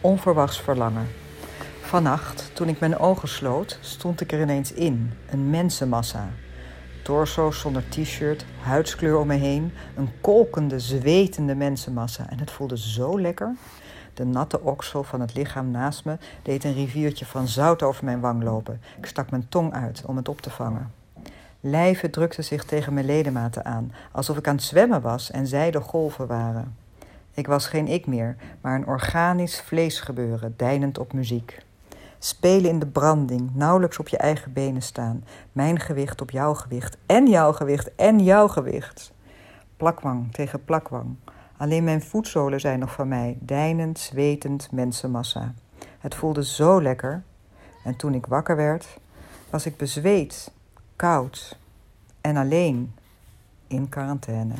Onverwachts 0.00 0.60
verlangen. 0.60 1.06
Vannacht, 1.80 2.50
toen 2.54 2.68
ik 2.68 2.80
mijn 2.80 2.98
ogen 2.98 3.28
sloot, 3.28 3.78
stond 3.80 4.20
ik 4.20 4.32
er 4.32 4.40
ineens 4.40 4.72
in, 4.72 5.12
een 5.30 5.50
mensenmassa. 5.50 6.28
Torso's 7.02 7.60
zonder 7.60 7.88
t-shirt, 7.88 8.44
huidskleur 8.60 9.18
om 9.18 9.26
me 9.26 9.34
heen, 9.34 9.72
een 9.96 10.10
kolkende, 10.20 10.80
zwetende 10.80 11.54
mensenmassa. 11.54 12.30
En 12.30 12.38
het 12.38 12.50
voelde 12.50 12.78
zo 12.78 13.20
lekker. 13.20 13.54
De 14.14 14.24
natte 14.24 14.60
oksel 14.60 15.02
van 15.02 15.20
het 15.20 15.34
lichaam 15.34 15.70
naast 15.70 16.04
me 16.04 16.16
deed 16.42 16.64
een 16.64 16.74
riviertje 16.74 17.26
van 17.26 17.48
zout 17.48 17.82
over 17.82 18.04
mijn 18.04 18.20
wang 18.20 18.42
lopen. 18.42 18.80
Ik 18.98 19.06
stak 19.06 19.30
mijn 19.30 19.48
tong 19.48 19.72
uit 19.72 20.02
om 20.06 20.16
het 20.16 20.28
op 20.28 20.40
te 20.40 20.50
vangen. 20.50 21.03
Lijven 21.66 22.10
drukten 22.10 22.44
zich 22.44 22.64
tegen 22.64 22.94
mijn 22.94 23.06
ledematen 23.06 23.64
aan, 23.64 23.92
alsof 24.12 24.36
ik 24.36 24.48
aan 24.48 24.54
het 24.54 24.64
zwemmen 24.64 25.00
was 25.00 25.30
en 25.30 25.46
zij 25.46 25.70
de 25.70 25.80
golven 25.80 26.26
waren. 26.26 26.76
Ik 27.34 27.46
was 27.46 27.66
geen 27.66 27.88
ik 27.88 28.06
meer, 28.06 28.36
maar 28.60 28.74
een 28.74 28.86
organisch 28.86 29.60
vleesgebeuren, 29.60 30.54
deinend 30.56 30.98
op 30.98 31.12
muziek. 31.12 31.62
Spelen 32.18 32.70
in 32.70 32.78
de 32.78 32.86
branding, 32.86 33.50
nauwelijks 33.54 33.98
op 33.98 34.08
je 34.08 34.16
eigen 34.16 34.52
benen 34.52 34.82
staan. 34.82 35.24
Mijn 35.52 35.80
gewicht 35.80 36.20
op 36.20 36.30
jouw 36.30 36.54
gewicht 36.54 36.96
en 37.06 37.28
jouw 37.28 37.52
gewicht 37.52 37.94
en 37.94 38.18
jouw 38.18 38.48
gewicht. 38.48 39.12
Plakwang 39.76 40.32
tegen 40.32 40.64
plakwang. 40.64 41.16
Alleen 41.56 41.84
mijn 41.84 42.02
voetzolen 42.02 42.60
zijn 42.60 42.78
nog 42.78 42.92
van 42.92 43.08
mij, 43.08 43.36
deinend, 43.40 43.98
zwetend 43.98 44.68
mensenmassa. 44.72 45.54
Het 45.98 46.14
voelde 46.14 46.44
zo 46.44 46.82
lekker. 46.82 47.22
En 47.84 47.96
toen 47.96 48.14
ik 48.14 48.26
wakker 48.26 48.56
werd, 48.56 48.98
was 49.50 49.66
ik 49.66 49.76
bezweet, 49.76 50.52
koud 50.96 51.58
en 52.20 52.36
alleen 52.36 52.94
in 53.66 53.88
quarantaine. 53.88 54.54